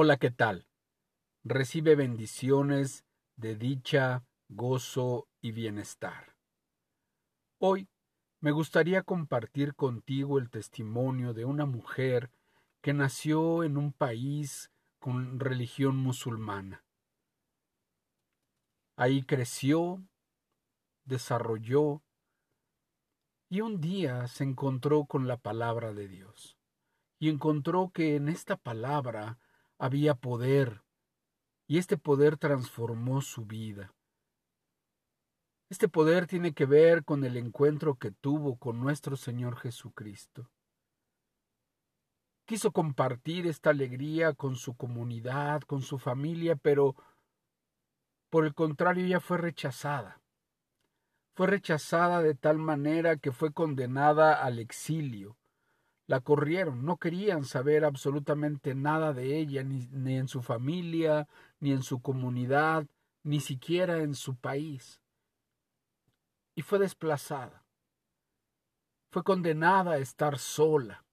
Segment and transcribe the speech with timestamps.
[0.00, 0.68] Hola, ¿qué tal?
[1.42, 3.04] Recibe bendiciones
[3.34, 6.36] de dicha, gozo y bienestar.
[7.58, 7.88] Hoy
[8.38, 12.30] me gustaría compartir contigo el testimonio de una mujer
[12.80, 14.70] que nació en un país
[15.00, 16.84] con religión musulmana.
[18.94, 20.00] Ahí creció,
[21.06, 22.04] desarrolló
[23.48, 26.56] y un día se encontró con la palabra de Dios
[27.18, 29.40] y encontró que en esta palabra
[29.78, 30.82] había poder
[31.66, 33.94] y este poder transformó su vida.
[35.70, 40.50] Este poder tiene que ver con el encuentro que tuvo con nuestro Señor Jesucristo.
[42.46, 46.96] Quiso compartir esta alegría con su comunidad, con su familia, pero
[48.30, 50.22] por el contrario ella fue rechazada.
[51.34, 55.37] Fue rechazada de tal manera que fue condenada al exilio.
[56.08, 61.28] La corrieron, no querían saber absolutamente nada de ella, ni, ni en su familia,
[61.60, 62.86] ni en su comunidad,
[63.22, 65.02] ni siquiera en su país.
[66.54, 67.66] Y fue desplazada.
[69.10, 71.04] Fue condenada a estar sola,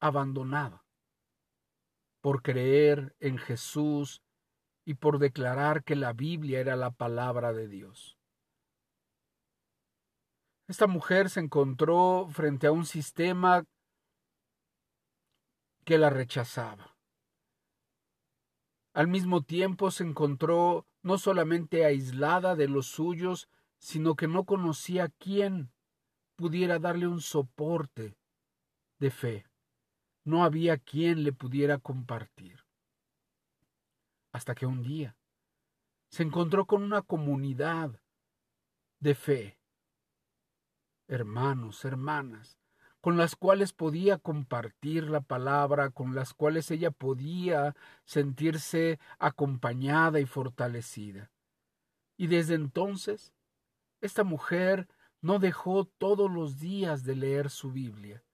[0.00, 0.84] abandonada,
[2.20, 4.20] por creer en Jesús
[4.84, 8.18] y por declarar que la Biblia era la palabra de Dios.
[10.66, 13.64] Esta mujer se encontró frente a un sistema
[15.88, 16.98] que la rechazaba.
[18.92, 25.08] Al mismo tiempo se encontró no solamente aislada de los suyos, sino que no conocía
[25.08, 25.72] quién
[26.36, 28.18] pudiera darle un soporte
[28.98, 29.46] de fe.
[30.24, 32.66] No había quien le pudiera compartir.
[34.30, 35.16] Hasta que un día
[36.10, 37.98] se encontró con una comunidad
[39.00, 39.58] de fe
[41.06, 42.58] hermanos, hermanas,
[43.00, 50.26] con las cuales podía compartir la palabra, con las cuales ella podía sentirse acompañada y
[50.26, 51.30] fortalecida.
[52.16, 53.32] Y desde entonces,
[54.00, 54.88] esta mujer
[55.20, 58.24] no dejó todos los días de leer su Biblia,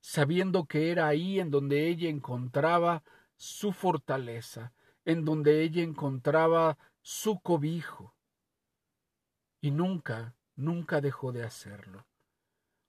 [0.00, 3.02] sabiendo que era ahí en donde ella encontraba
[3.36, 4.72] su fortaleza,
[5.04, 8.14] en donde ella encontraba su cobijo.
[9.60, 12.06] Y nunca, nunca dejó de hacerlo.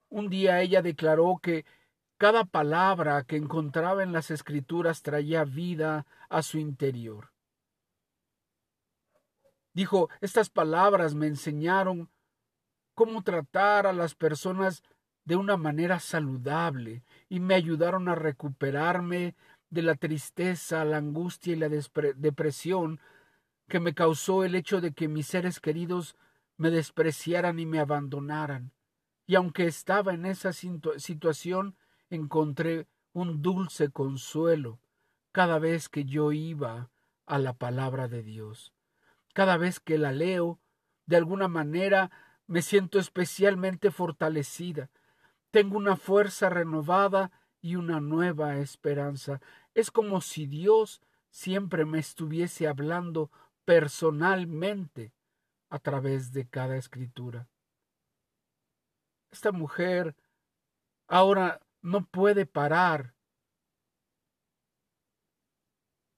[0.10, 1.66] Un día ella declaró que
[2.18, 7.32] cada palabra que encontraba en las escrituras traía vida a su interior.
[9.74, 12.10] Dijo, estas palabras me enseñaron
[12.94, 14.84] cómo tratar a las personas
[15.26, 19.36] de una manera saludable y me ayudaron a recuperarme
[19.70, 23.02] de la tristeza, la angustia y la depresión
[23.68, 26.16] que me causó el hecho de que mis seres queridos
[26.56, 28.72] me despreciaran y me abandonaran.
[29.28, 31.76] Y aunque estaba en esa situación,
[32.10, 34.80] encontré un dulce consuelo
[35.32, 36.92] cada vez que yo iba
[37.26, 38.74] a la palabra de Dios.
[39.34, 40.60] Cada vez que la leo,
[41.06, 42.12] de alguna manera
[42.48, 44.90] me siento especialmente fortalecida.
[45.52, 47.32] Tengo una fuerza renovada
[47.62, 49.42] y una nueva esperanza.
[49.74, 53.32] Es como si Dios siempre me estuviese hablando
[53.66, 55.14] personalmente
[55.70, 57.48] a través de cada escritura.
[59.32, 60.16] Esta mujer
[61.08, 63.14] ahora no puede parar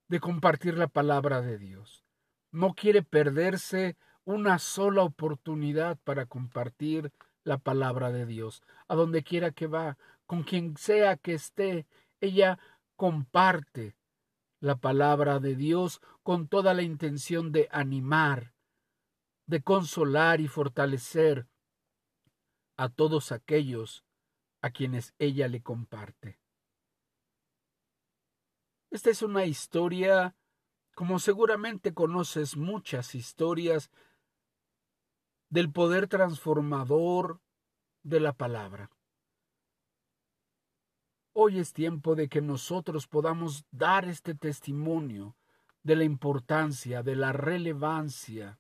[0.08, 2.06] de compartir la palabra de Dios.
[2.52, 7.12] No quiere perderse una sola oportunidad para compartir
[7.44, 8.62] la palabra de Dios.
[8.88, 11.88] A donde quiera que va, con quien sea que esté,
[12.20, 12.60] ella
[12.96, 13.96] comparte
[14.60, 18.54] la palabra de Dios con toda la intención de animar,
[19.46, 21.48] de consolar y fortalecer
[22.78, 24.06] a todos aquellos
[24.62, 26.40] a quienes ella le comparte.
[28.92, 30.36] Esta es una historia,
[30.96, 33.92] como seguramente conoces muchas historias,
[35.50, 37.42] del poder transformador
[38.04, 38.92] de la palabra.
[41.34, 45.36] Hoy es tiempo de que nosotros podamos dar este testimonio
[45.84, 48.60] de la importancia, de la relevancia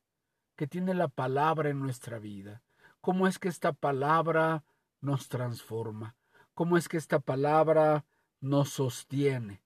[0.55, 2.63] que tiene la palabra en nuestra vida
[3.01, 4.63] cómo es que esta palabra
[5.01, 6.15] nos transforma,
[6.53, 8.05] cómo es que esta palabra
[8.39, 9.63] nos sostiene.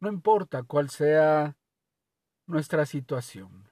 [0.00, 1.56] No importa cuál sea
[2.46, 3.70] nuestra situación,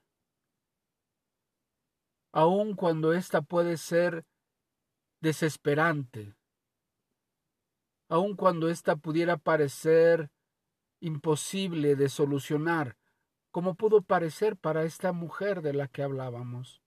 [2.33, 4.27] aun cuando ésta puede ser
[5.21, 6.37] desesperante,
[8.09, 10.31] aun cuando ésta pudiera parecer
[11.01, 12.97] imposible de solucionar,
[13.57, 16.83] como pudo parecer para esta mujer de la que hablábamos.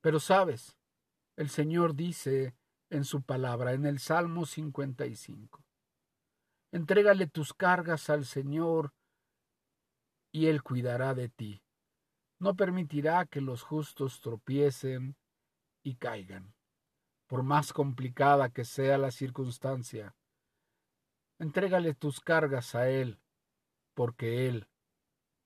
[0.00, 0.76] Pero sabes,
[1.34, 2.54] el Señor dice
[2.88, 5.64] en su palabra, en el Salmo 55.
[6.70, 8.94] Entrégale tus cargas al Señor
[10.30, 11.64] y Él cuidará de ti.
[12.38, 15.16] No permitirá que los justos tropiecen
[15.82, 16.54] y caigan,
[17.26, 20.14] por más complicada que sea la circunstancia.
[21.40, 23.20] Entrégale tus cargas a Él,
[23.96, 24.68] porque Él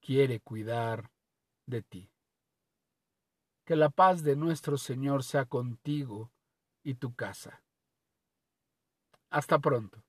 [0.06, 1.11] quiere cuidar
[1.67, 2.12] de ti.
[3.64, 6.31] Que la paz de nuestro Señor sea contigo
[6.85, 7.64] y tu casa.
[9.31, 10.05] Hasta pronto.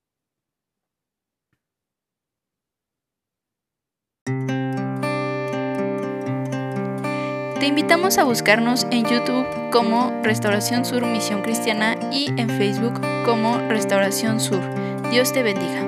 [7.60, 13.58] Te invitamos a buscarnos en YouTube como Restauración Sur Misión Cristiana y en Facebook como
[13.68, 14.62] Restauración Sur.
[15.10, 15.87] Dios te bendiga.